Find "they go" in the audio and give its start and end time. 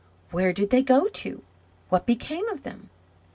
0.71-1.09